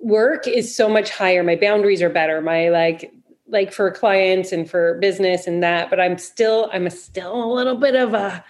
[0.00, 1.42] work is so much higher.
[1.42, 2.40] My boundaries are better.
[2.40, 3.12] My like
[3.48, 7.50] like for clients and for business and that, but I'm still I'm a still a
[7.52, 8.44] little bit of a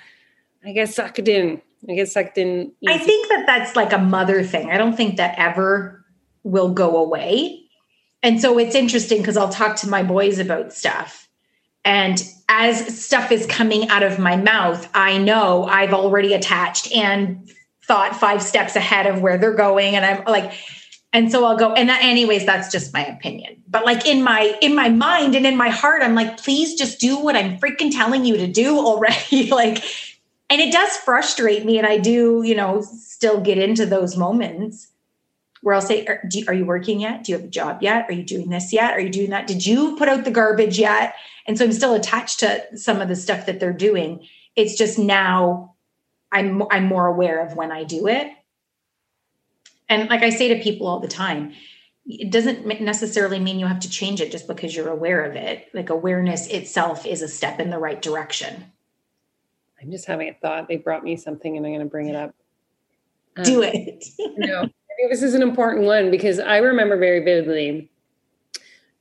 [0.64, 1.62] I guess sucked in.
[1.88, 2.72] I get sucked in.
[2.80, 2.94] Easy.
[2.94, 4.70] I think that that's like a mother thing.
[4.70, 6.04] I don't think that ever
[6.46, 7.60] will go away.
[8.22, 11.28] And so it's interesting because I'll talk to my boys about stuff.
[11.84, 17.50] And as stuff is coming out of my mouth, I know I've already attached and
[17.84, 19.94] thought five steps ahead of where they're going.
[19.94, 20.52] And I'm like,
[21.12, 24.56] and so i'll go and that, anyways that's just my opinion but like in my
[24.60, 27.90] in my mind and in my heart i'm like please just do what i'm freaking
[27.90, 29.82] telling you to do already like
[30.50, 34.88] and it does frustrate me and i do you know still get into those moments
[35.66, 38.06] where i'll say are, do, are you working yet do you have a job yet
[38.08, 40.78] are you doing this yet are you doing that did you put out the garbage
[40.78, 41.14] yet
[41.46, 44.98] and so i'm still attached to some of the stuff that they're doing it's just
[44.98, 45.74] now
[46.30, 48.30] i'm i'm more aware of when i do it
[49.88, 51.52] and like I say to people all the time,
[52.06, 55.68] it doesn't necessarily mean you have to change it just because you're aware of it.
[55.74, 58.72] Like awareness itself is a step in the right direction.
[59.80, 60.68] I'm just having a thought.
[60.68, 62.34] They brought me something and I'm going to bring it up.
[63.36, 64.04] Um, Do it.
[64.36, 64.75] no, I think
[65.10, 67.90] this is an important one because I remember very vividly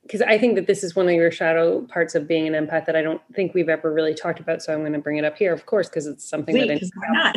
[0.02, 2.86] because I think that this is one of your shadow parts of being an empath
[2.86, 4.62] that I don't think we've ever really talked about.
[4.62, 6.90] So I'm going to bring it up here, of course, because it's something Wait, that
[7.08, 7.36] I not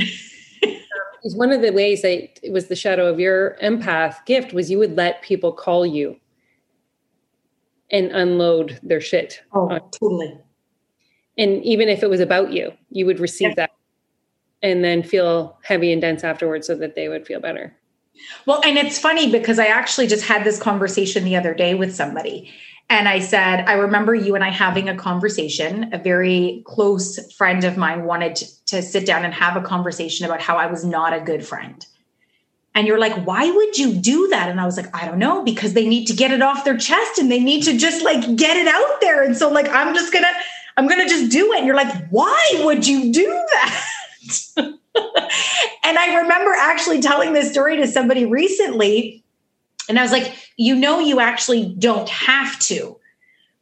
[1.24, 4.70] is one of the ways that it was the shadow of your empath gift was
[4.70, 6.18] you would let people call you
[7.92, 9.42] and unload their shit.
[9.54, 10.38] Oh, totally.
[11.38, 13.56] And even if it was about you, you would receive yeah.
[13.56, 13.72] that
[14.62, 17.76] and then feel heavy and dense afterwards so that they would feel better.
[18.46, 21.96] Well, and it's funny because I actually just had this conversation the other day with
[21.96, 22.52] somebody
[22.90, 25.94] and I said, I remember you and I having a conversation.
[25.94, 30.42] A very close friend of mine wanted to, sit down and have a conversation about
[30.42, 31.86] how I was not a good friend.
[32.76, 34.50] And you're like, why would you do that?
[34.50, 36.78] And I was like, I don't know, because they need to get it off their
[36.78, 39.24] chest and they need to just like get it out there.
[39.24, 40.32] And so, like, I'm just gonna,
[40.78, 41.58] I'm gonna just do it.
[41.58, 43.86] And you're like, why would you do that?
[45.84, 49.24] and I remember actually telling this story to somebody recently
[49.90, 52.98] and I was like, you know, you actually don't have to.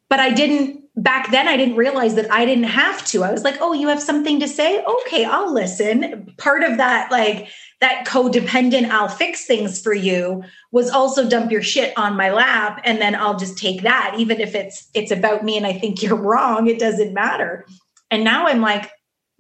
[0.10, 3.24] But I didn't, back then, I didn't realize that I didn't have to.
[3.24, 4.84] I was like, oh, you have something to say?
[4.84, 6.34] Okay, I'll listen.
[6.38, 7.48] Part of that, like,
[7.80, 12.82] that codependent, I'll fix things for you was also dump your shit on my lap
[12.84, 14.16] and then I'll just take that.
[14.18, 17.68] Even if it's it's about me and I think you're wrong, it doesn't matter.
[18.10, 18.90] And now I'm like,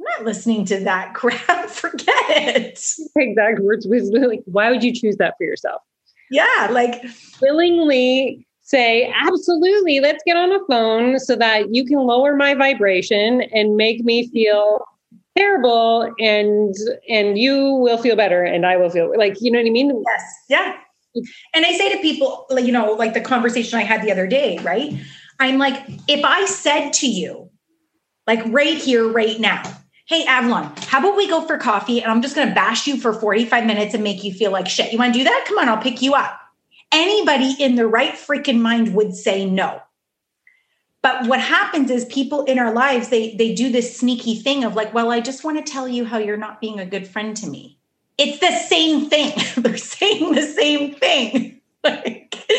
[0.08, 1.70] I'm not listening to that crap.
[1.70, 2.80] Forget it.
[3.16, 5.82] Exact words was like, why would you choose that for yourself?
[6.30, 7.06] yeah like
[7.42, 13.42] willingly say, absolutely, let's get on a phone so that you can lower my vibration
[13.54, 14.84] and make me feel
[15.38, 16.76] terrible and
[17.08, 20.04] and you will feel better and I will feel like you know what I mean?
[20.06, 20.24] Yes.
[20.50, 20.78] Yeah.
[21.56, 24.28] And I say to people, like, you know, like the conversation I had the other
[24.28, 24.94] day, right?
[25.40, 27.50] I'm like, if I said to you,
[28.28, 29.64] like right here, right now,
[30.08, 32.98] hey, Avalon, how about we go for coffee and I'm just going to bash you
[32.98, 34.94] for 45 minutes and make you feel like shit?
[34.94, 35.46] You want to do that?
[35.48, 36.40] Come on, I'll pick you up.
[36.94, 39.82] Anybody in the right freaking mind would say no.
[41.02, 44.76] But what happens is people in our lives, they, they do this sneaky thing of
[44.76, 47.36] like, well, I just want to tell you how you're not being a good friend
[47.38, 47.78] to me.
[48.18, 49.34] It's the same thing.
[49.58, 51.60] They're saying the same thing.
[51.84, 52.50] like,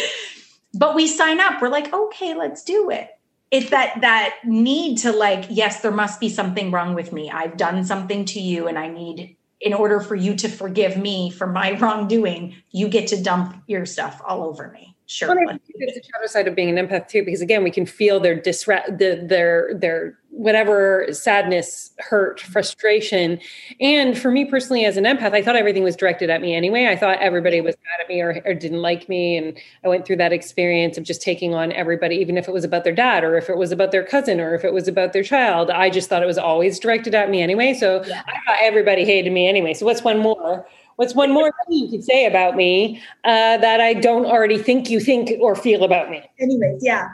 [0.75, 1.63] but we sign up.
[1.63, 3.18] We're like, okay, let's do it
[3.51, 7.31] it's that that need to like yes there must be something wrong with me.
[7.31, 11.31] I've done something to you and i need in order for you to forgive me
[11.31, 14.95] for my wrongdoing you get to dump your stuff all over me.
[15.07, 15.35] Sure.
[15.35, 18.21] Well, it's the shadow side of being an empath too because again we can feel
[18.21, 23.41] their disre- the, their their whatever sadness, hurt, frustration.
[23.81, 26.87] And for me personally, as an empath, I thought everything was directed at me anyway.
[26.87, 29.37] I thought everybody was mad at me or, or, didn't like me.
[29.37, 32.63] And I went through that experience of just taking on everybody, even if it was
[32.63, 35.13] about their dad or if it was about their cousin or if it was about
[35.13, 35.71] their child.
[35.71, 37.75] I just thought it was always directed at me anyway.
[37.75, 38.23] So yeah.
[38.29, 39.75] I thought everybody hated me anyway.
[39.75, 40.69] So what's one more?
[40.97, 44.89] What's one more thing you could say about me uh, that I don't already think
[44.89, 46.23] you think or feel about me?
[46.39, 47.09] Anyways, yeah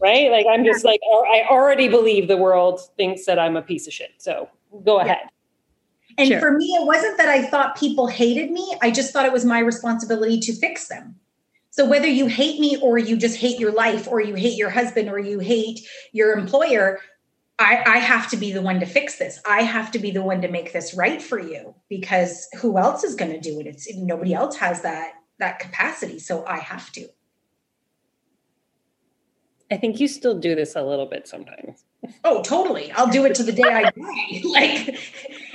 [0.00, 0.30] right?
[0.30, 3.86] Like I'm just like oh, I already believe the world thinks that I'm a piece
[3.86, 4.12] of shit.
[4.18, 4.48] So
[4.84, 5.18] go ahead.
[5.22, 5.28] Yeah.
[6.18, 6.40] And sure.
[6.40, 8.76] for me, it wasn't that I thought people hated me.
[8.80, 11.16] I just thought it was my responsibility to fix them.
[11.70, 14.70] So whether you hate me or you just hate your life or you hate your
[14.70, 15.80] husband or you hate
[16.12, 17.00] your employer,
[17.58, 19.40] I, I have to be the one to fix this.
[19.46, 23.04] I have to be the one to make this right for you because who else
[23.04, 23.66] is going to do it?
[23.66, 26.18] It's nobody else has that that capacity.
[26.18, 27.08] So I have to.
[29.70, 31.84] I think you still do this a little bit sometimes.
[32.24, 32.92] Oh, totally.
[32.92, 33.92] I'll do it to the day I die.
[34.44, 34.96] like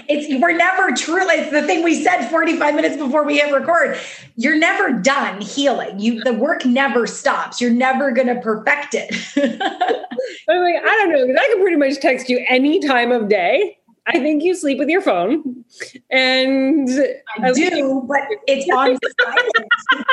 [0.09, 3.97] it's we're never truly it's the thing we said 45 minutes before we hit record.
[4.35, 5.99] You're never done healing.
[5.99, 7.61] You the work never stops.
[7.61, 9.15] You're never gonna perfect it.
[10.49, 13.29] I'm like, I don't know, because I can pretty much text you any time of
[13.29, 13.77] day.
[14.07, 15.63] I think you sleep with your phone.
[16.09, 16.89] And
[17.39, 20.07] I do, but it's on silent.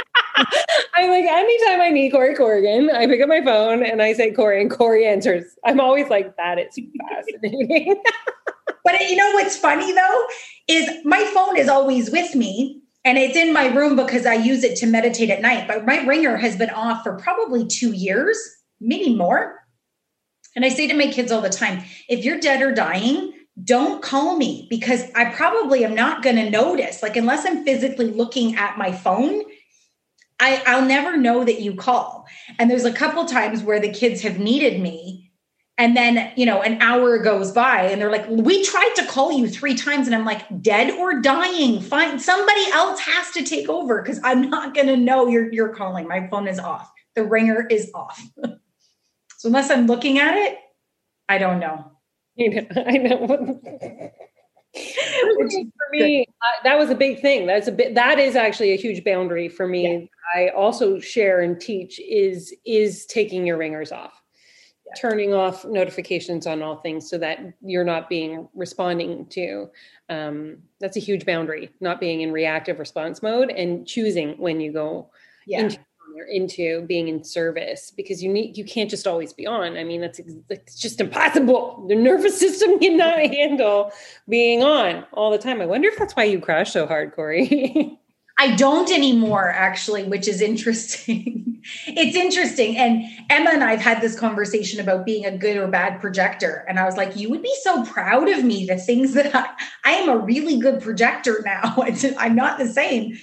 [0.95, 4.33] I'm like, anytime I need Corrie Corrigan, I pick up my phone and I say
[4.33, 5.45] Corrie, and Corrie answers.
[5.65, 6.79] I'm always like, that is
[7.11, 8.03] fascinating.
[8.85, 10.27] but you know what's funny though
[10.69, 14.65] is my phone is always with me and it's in my room because I use
[14.65, 15.67] it to meditate at night.
[15.67, 18.39] But my ringer has been off for probably two years,
[18.81, 19.59] maybe more.
[20.55, 23.33] And I say to my kids all the time if you're dead or dying,
[23.65, 27.03] don't call me because I probably am not going to notice.
[27.03, 29.43] Like, unless I'm physically looking at my phone,
[30.41, 32.27] I, I'll never know that you call.
[32.59, 35.33] And there's a couple times where the kids have needed me.
[35.77, 39.31] And then, you know, an hour goes by and they're like, we tried to call
[39.31, 40.07] you three times.
[40.07, 41.81] And I'm like, dead or dying.
[41.81, 42.19] Fine.
[42.19, 46.09] Somebody else has to take over because I'm not going to know you're, you're calling.
[46.09, 46.91] My phone is off.
[47.15, 48.21] The ringer is off.
[48.45, 50.59] so unless I'm looking at it,
[51.29, 51.93] I don't know.
[52.41, 53.61] I know.
[54.75, 57.47] for me, uh, that was a big thing.
[57.47, 57.95] That's a bit.
[57.95, 60.09] That is actually a huge boundary for me.
[60.35, 60.43] Yeah.
[60.43, 64.23] I also share and teach is is taking your ringers off,
[64.87, 64.93] yeah.
[65.01, 69.71] turning off notifications on all things so that you're not being responding to.
[70.11, 71.71] Um, that's a huge boundary.
[71.81, 75.11] Not being in reactive response mode and choosing when you go
[75.47, 75.63] yeah.
[75.63, 75.79] into
[76.31, 79.77] into being in service because you need you can't just always be on.
[79.77, 81.87] I mean that's it's just impossible.
[81.89, 83.93] The nervous system cannot handle
[84.29, 85.61] being on all the time.
[85.61, 87.99] I wonder if that's why you crash so hard corrie.
[88.41, 91.45] I don't anymore actually which is interesting.
[91.87, 92.79] It's interesting.
[92.79, 96.65] And emma and i've had this conversation about being a good or bad projector.
[96.69, 99.49] And i was like you would be so proud of me the things that i,
[99.85, 101.85] I am a really good projector now.
[102.19, 103.19] I'm not the same.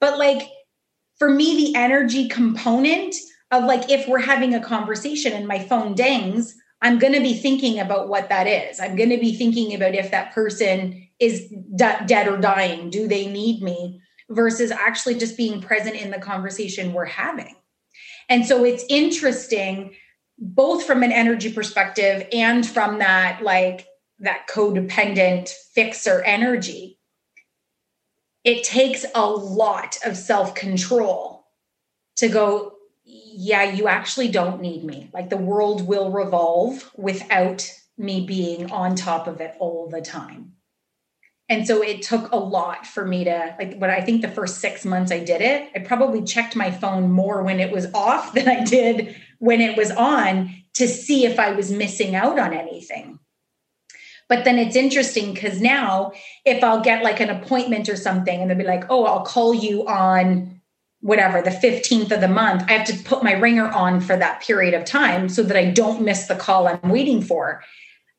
[0.00, 0.42] But like
[1.20, 3.14] for me, the energy component
[3.52, 7.34] of like if we're having a conversation and my phone dings, I'm going to be
[7.34, 8.80] thinking about what that is.
[8.80, 12.88] I'm going to be thinking about if that person is dead or dying.
[12.88, 14.00] Do they need me?
[14.30, 17.56] Versus actually just being present in the conversation we're having.
[18.30, 19.94] And so it's interesting,
[20.38, 23.86] both from an energy perspective and from that, like,
[24.20, 26.99] that codependent fixer energy
[28.44, 31.46] it takes a lot of self control
[32.16, 32.74] to go,
[33.04, 35.10] yeah, you actually don't need me.
[35.12, 40.52] Like the world will revolve without me being on top of it all the time.
[41.48, 44.60] And so it took a lot for me to like when I think the first
[44.60, 48.32] six months I did it, I probably checked my phone more when it was off
[48.34, 52.52] than I did when it was on to see if I was missing out on
[52.54, 53.18] anything.
[54.30, 56.12] But then it's interesting because now
[56.46, 59.52] if I'll get like an appointment or something and they'll be like, oh, I'll call
[59.52, 60.60] you on
[61.00, 64.40] whatever, the 15th of the month, I have to put my ringer on for that
[64.40, 67.62] period of time so that I don't miss the call I'm waiting for.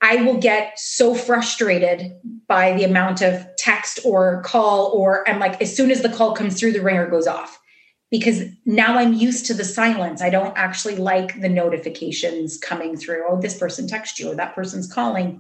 [0.02, 2.12] I will get so frustrated
[2.48, 6.34] by the amount of text or call, or I'm like, as soon as the call
[6.34, 7.58] comes through, the ringer goes off
[8.10, 10.22] because now I'm used to the silence.
[10.22, 13.24] I don't actually like the notifications coming through.
[13.30, 15.40] Oh, this person texted you, or that person's calling.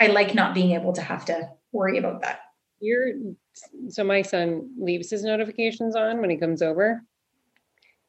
[0.00, 2.40] I like not being able to have to worry about that.
[2.80, 3.14] You're
[3.88, 7.02] so my son leaves his notifications on when he comes over.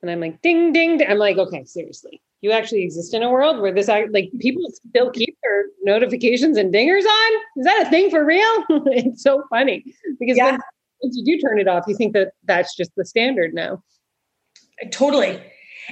[0.02, 1.10] And I'm like, ding, ding, ding.
[1.10, 2.22] I'm like, okay, seriously.
[2.42, 6.74] You actually exist in a world where this like people still keep their notifications and
[6.74, 7.32] dingers on?
[7.58, 8.66] Is that a thing for real?
[8.70, 9.84] it's so funny
[10.20, 10.52] because yeah.
[10.52, 10.60] when,
[11.04, 13.84] once you do turn it off, you think that that's just the standard now.
[14.92, 15.42] Totally.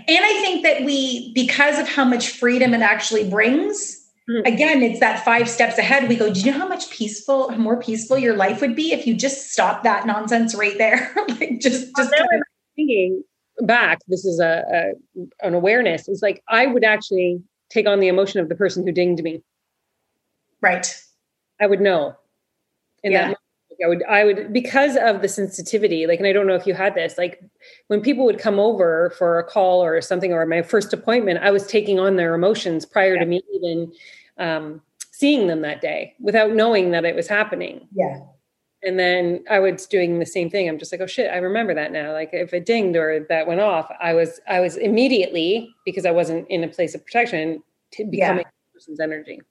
[0.08, 3.97] And I think that we, because of how much freedom it actually brings.
[4.30, 4.46] Mm-hmm.
[4.46, 6.10] Again, it's that five steps ahead.
[6.10, 9.08] We go, do you know how much peaceful, more peaceful your life would be if
[9.08, 11.14] you just stop that nonsense right there?
[11.28, 12.42] like just, just well,
[12.76, 13.24] thinking
[13.62, 16.08] back, this is a, a an awareness.
[16.08, 19.42] It's like I would actually take on the emotion of the person who dinged me.
[20.62, 21.02] Right.
[21.60, 22.16] I would know.
[23.04, 23.30] In yeah.
[23.30, 23.38] that
[23.84, 26.74] I would, I would, because of the sensitivity, like, and I don't know if you
[26.74, 27.42] had this, like
[27.88, 31.52] when people would come over for a call or something, or my first appointment, I
[31.52, 33.20] was taking on their emotions prior yeah.
[33.20, 33.92] to me even
[34.40, 37.88] um, seeing them that day without knowing that it was happening.
[37.94, 38.20] Yeah.
[38.84, 40.70] And then I was doing the same thing.
[40.70, 42.14] I'm just like, oh shit, I remember that now.
[42.14, 46.12] Like if it dinged or that went off, I was I was immediately because I
[46.12, 47.64] wasn't in a place of protection
[47.94, 48.74] to becoming yeah.
[48.74, 49.42] person's energy.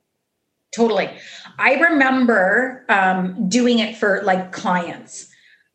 [0.77, 1.11] Totally.
[1.59, 5.29] I remember um, doing it for like clients.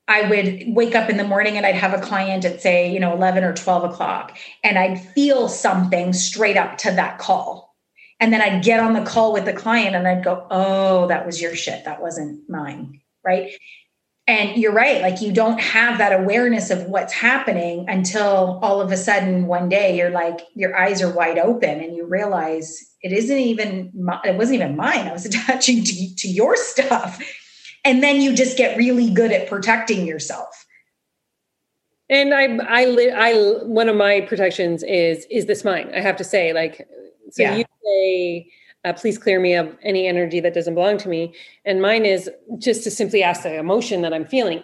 [0.07, 2.99] I would wake up in the morning and I'd have a client at say, you
[2.99, 7.71] know, 11 or 12 o'clock, and I'd feel something straight up to that call
[8.21, 11.25] and then I'd get on the call with the client and I'd go, oh, that
[11.25, 11.83] was your shit.
[11.85, 13.01] That wasn't mine.
[13.25, 13.51] Right.
[14.31, 15.01] And you're right.
[15.01, 19.67] Like you don't have that awareness of what's happening until all of a sudden one
[19.67, 23.91] day you're like, your eyes are wide open and you realize it isn't even,
[24.23, 25.05] it wasn't even mine.
[25.05, 27.21] I was attaching to, to your stuff.
[27.83, 30.65] And then you just get really good at protecting yourself.
[32.09, 33.33] And I, I, I,
[33.65, 35.91] one of my protections is, is this mine?
[35.93, 36.87] I have to say, like,
[37.31, 37.57] so yeah.
[37.57, 38.49] you say,
[38.83, 41.33] uh, please clear me of any energy that doesn't belong to me.
[41.65, 44.63] And mine is just to simply ask the emotion that I'm feeling.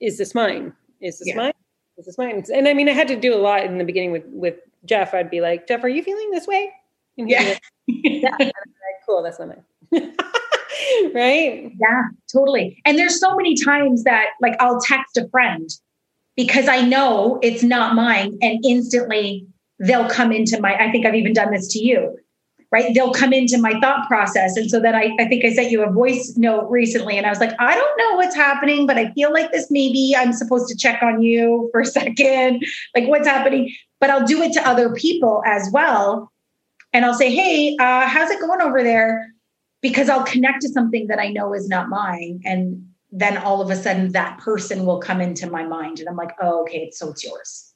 [0.00, 0.72] Is this mine?
[1.00, 1.36] Is this yeah.
[1.36, 1.52] mine?
[1.98, 2.44] Is this mine?
[2.52, 5.14] And I mean, I had to do a lot in the beginning with, with Jeff.
[5.14, 6.72] I'd be like, Jeff, are you feeling this way?
[7.18, 7.42] And yeah.
[7.42, 8.36] Like, yeah.
[8.38, 8.52] Like,
[9.06, 9.22] cool.
[9.22, 9.62] That's not mine.
[11.14, 11.72] right?
[11.78, 12.80] Yeah, totally.
[12.84, 15.68] And there's so many times that like I'll text a friend
[16.36, 19.46] because I know it's not mine and instantly
[19.78, 22.16] they'll come into my, I think I've even done this to you,
[22.72, 22.92] right?
[22.94, 24.56] They'll come into my thought process.
[24.56, 27.30] And so then I, I think I sent you a voice note recently and I
[27.30, 30.68] was like, I don't know what's happening, but I feel like this maybe I'm supposed
[30.68, 32.64] to check on you for a second,
[32.96, 33.72] like what's happening.
[34.00, 36.32] But I'll do it to other people as well.
[36.94, 39.28] And I'll say, hey, uh, how's it going over there?
[39.82, 42.40] Because I'll connect to something that I know is not mine.
[42.44, 46.00] And then all of a sudden that person will come into my mind.
[46.00, 47.72] And I'm like, oh, okay, so it's yours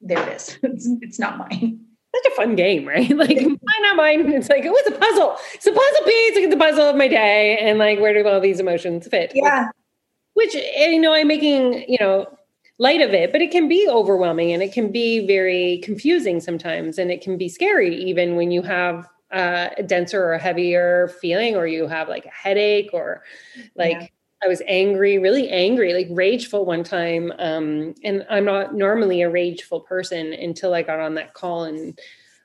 [0.00, 0.58] there it is.
[0.62, 1.85] It's, it's not mine.
[2.22, 3.10] Such a fun game, right?
[3.16, 4.32] Like mine, not mine.
[4.32, 5.36] It's like, oh, it's a puzzle.
[5.54, 6.34] It's a puzzle piece.
[6.34, 9.32] Look at the puzzle of my day, and like, where do all these emotions fit?
[9.34, 9.68] Yeah.
[10.34, 12.26] Which eh, you know, I'm making you know
[12.78, 16.98] light of it, but it can be overwhelming and it can be very confusing sometimes,
[16.98, 21.08] and it can be scary even when you have uh, a denser or a heavier
[21.20, 23.22] feeling, or you have like a headache, or
[23.74, 23.92] like.
[24.00, 24.06] Yeah
[24.42, 27.32] I was angry, really angry, like rageful one time.
[27.38, 31.98] Um, and I'm not normally a rageful person until I got on that call and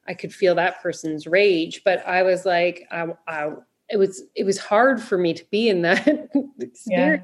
[0.08, 1.84] I could feel that person's rage.
[1.84, 3.52] But I was like, I, I,
[3.90, 6.08] it was it was hard for me to be in that
[6.60, 6.82] experience.
[6.88, 7.18] Yeah.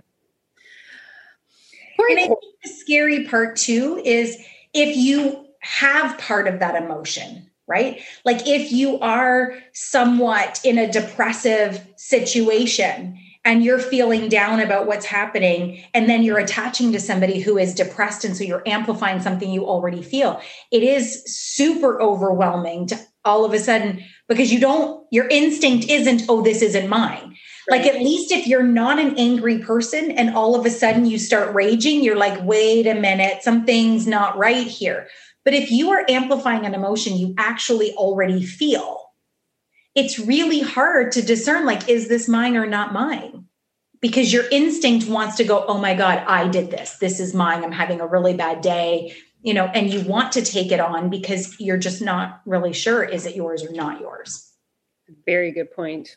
[2.09, 4.37] And I think the scary part too is
[4.73, 8.01] if you have part of that emotion, right?
[8.25, 15.05] Like if you are somewhat in a depressive situation and you're feeling down about what's
[15.05, 19.49] happening and then you're attaching to somebody who is depressed and so you're amplifying something
[19.49, 20.41] you already feel.
[20.69, 26.23] It is super overwhelming to all of a sudden because you don't your instinct isn't
[26.27, 27.37] oh this isn't mine.
[27.69, 27.85] Right.
[27.85, 31.17] like at least if you're not an angry person and all of a sudden you
[31.17, 35.07] start raging you're like wait a minute something's not right here.
[35.45, 39.06] But if you are amplifying an emotion you actually already feel
[39.97, 43.45] it's really hard to discern like is this mine or not mine
[43.99, 46.97] because your instinct wants to go, oh my God, I did this.
[46.97, 47.63] This is mine.
[47.63, 51.09] I'm having a really bad day, you know, and you want to take it on
[51.09, 54.53] because you're just not really sure is it yours or not yours.
[55.25, 56.15] Very good point.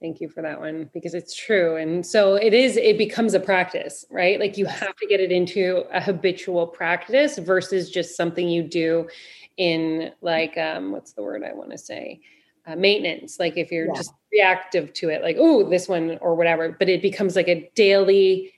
[0.00, 1.76] Thank you for that one because it's true.
[1.76, 4.40] And so it is, it becomes a practice, right?
[4.40, 9.08] Like you have to get it into a habitual practice versus just something you do
[9.56, 12.22] in like, um, what's the word I want to say?
[12.68, 13.38] Uh, maintenance.
[13.38, 13.94] Like if you're yeah.
[13.94, 17.70] just reactive to it, like, oh, this one or whatever, but it becomes like a
[17.74, 18.52] daily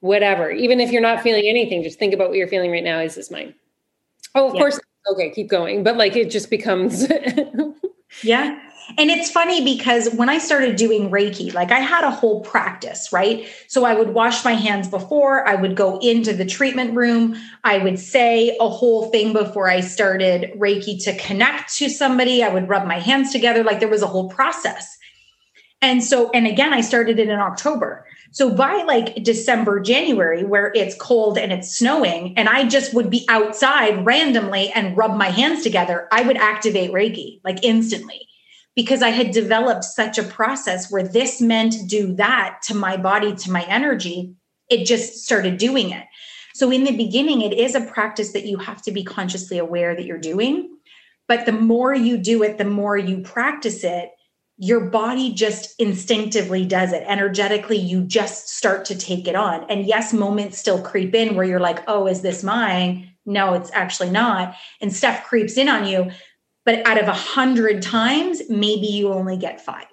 [0.00, 0.50] whatever.
[0.50, 2.98] Even if you're not feeling anything, just think about what you're feeling right now.
[3.00, 3.54] Is this mine?
[4.34, 4.60] Oh, of yeah.
[4.60, 4.80] course.
[5.12, 5.82] Okay, keep going.
[5.84, 7.06] But like it just becomes.
[8.22, 8.65] yeah.
[8.98, 13.12] And it's funny because when I started doing Reiki, like I had a whole practice,
[13.12, 13.46] right?
[13.68, 17.78] So I would wash my hands before, I would go into the treatment room, I
[17.78, 22.70] would say a whole thing before I started Reiki to connect to somebody, I would
[22.70, 23.62] rub my hands together.
[23.62, 24.96] Like there was a whole process.
[25.82, 28.06] And so, and again, I started it in October.
[28.30, 33.10] So by like December, January, where it's cold and it's snowing, and I just would
[33.10, 38.25] be outside randomly and rub my hands together, I would activate Reiki like instantly
[38.76, 43.34] because I had developed such a process where this meant do that to my body,
[43.34, 44.34] to my energy.
[44.70, 46.04] It just started doing it.
[46.54, 49.96] So in the beginning, it is a practice that you have to be consciously aware
[49.96, 50.70] that you're doing.
[51.26, 54.10] But the more you do it, the more you practice it,
[54.58, 57.02] your body just instinctively does it.
[57.06, 59.68] Energetically, you just start to take it on.
[59.70, 63.10] And yes, moments still creep in where you're like, oh, is this mine?
[63.26, 64.54] No, it's actually not.
[64.80, 66.10] And stuff creeps in on you.
[66.66, 69.86] But out of a hundred times, maybe you only get five.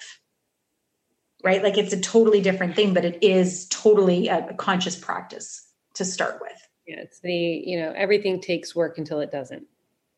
[1.43, 1.61] Right?
[1.63, 6.39] Like it's a totally different thing, but it is totally a, conscious practice to start
[6.41, 6.51] with.
[6.87, 9.67] Yeah, it's the, you know, everything takes work until it doesn't.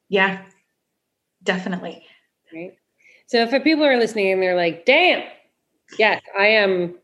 [0.08, 0.44] Yeah,
[1.44, 2.04] definitely.
[2.54, 2.78] Right.
[3.28, 5.28] So if people are listening and they're like, damn,
[6.00, 6.96] yes, I am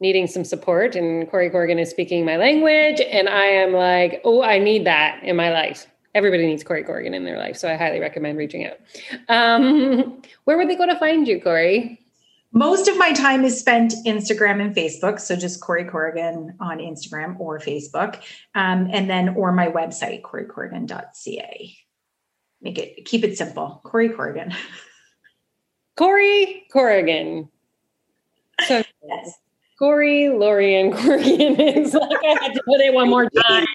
[0.00, 4.42] needing some support and Corrie Corrigan is speaking my language and I am like, oh,
[4.42, 5.86] I need that in my life.
[6.14, 7.56] Everybody needs Corrie Corrigan in their life.
[7.56, 8.78] So I highly recommend reaching out.
[9.28, 12.00] Um, where would they go to find you, Corrie?
[12.52, 15.18] Most of my time is spent Instagram and Facebook.
[15.18, 18.22] So just Corrie Corrigan on Instagram or Facebook.
[18.54, 21.76] Um, and then, or my website, corriecorrigan.ca.
[22.62, 23.80] Make it, keep it simple.
[23.84, 24.54] Corrie Corrigan.
[25.96, 27.48] Corrie Corrigan.
[28.66, 29.38] So yes.
[29.78, 33.66] Corrie Lorian Corrigan is like I had to put it one more time.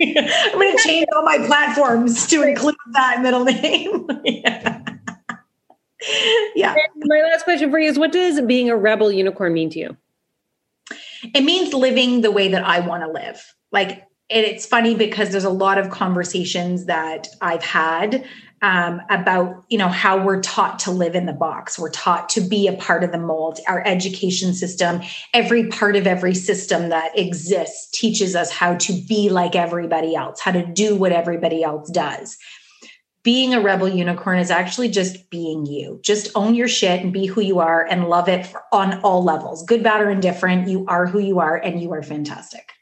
[0.00, 4.08] I'm going to change all my platforms to include that middle name.
[4.24, 4.82] yeah.
[6.54, 6.74] yeah.
[6.74, 9.78] And my last question for you is what does being a rebel unicorn mean to
[9.78, 9.96] you?
[11.34, 13.42] It means living the way that I want to live.
[13.72, 18.24] Like, it's funny because there's a lot of conversations that I've had
[18.62, 21.78] um, about you know how we're taught to live in the box.
[21.78, 23.58] We're taught to be a part of the mold.
[23.66, 25.00] Our education system
[25.32, 30.40] every part of every system that exists teaches us how to be like everybody else
[30.40, 32.36] how to do what everybody else does.
[33.22, 36.00] Being a rebel unicorn is actually just being you.
[36.02, 39.62] Just own your shit and be who you are and love it on all levels.
[39.64, 42.72] Good bad or indifferent you are who you are and you are fantastic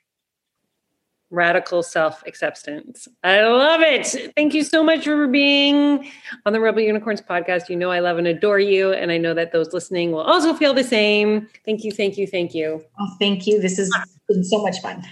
[1.31, 3.09] radical self acceptance.
[3.23, 4.33] I love it.
[4.37, 6.11] Thank you so much for being
[6.47, 7.69] on the Rebel Unicorns podcast.
[7.69, 8.93] You know, I love and adore you.
[8.93, 11.49] And I know that those listening will also feel the same.
[11.65, 12.85] Thank you, thank you, thank you.
[12.99, 13.61] Oh, thank you.
[13.61, 13.91] This has
[14.29, 15.05] been so much fun.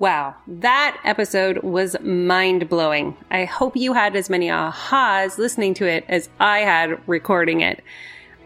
[0.00, 3.16] Wow, that episode was mind blowing.
[3.30, 7.82] I hope you had as many ahas listening to it as I had recording it.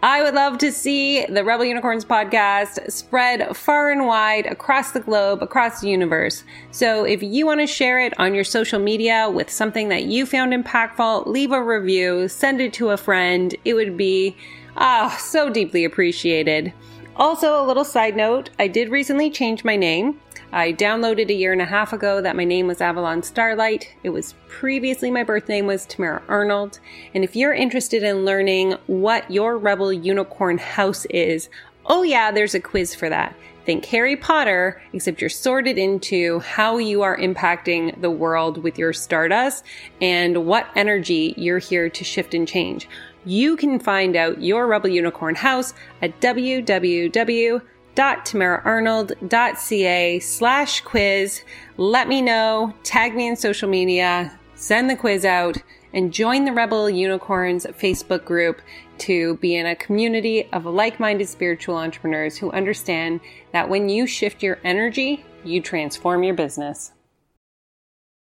[0.00, 5.00] I would love to see the Rebel Unicorns podcast spread far and wide across the
[5.00, 6.44] globe, across the universe.
[6.70, 10.24] So if you want to share it on your social media with something that you
[10.24, 13.56] found impactful, leave a review, send it to a friend.
[13.64, 14.36] It would be
[14.76, 16.72] ah oh, so deeply appreciated.
[17.16, 20.20] Also, a little side note, I did recently change my name.
[20.50, 23.94] I downloaded a year and a half ago that my name was Avalon Starlight.
[24.02, 26.80] It was previously my birth name was Tamara Arnold.
[27.12, 31.50] And if you're interested in learning what your Rebel Unicorn house is,
[31.84, 33.34] oh yeah, there's a quiz for that.
[33.66, 38.94] Think Harry Potter, except you're sorted into how you are impacting the world with your
[38.94, 39.62] stardust
[40.00, 42.88] and what energy you're here to shift and change.
[43.26, 47.60] You can find out your Rebel Unicorn house at www
[47.98, 51.42] www.tamaraarnold.ca slash quiz.
[51.76, 55.56] Let me know, tag me in social media, send the quiz out,
[55.92, 58.62] and join the Rebel Unicorns Facebook group
[58.98, 63.18] to be in a community of like minded spiritual entrepreneurs who understand
[63.52, 66.92] that when you shift your energy, you transform your business.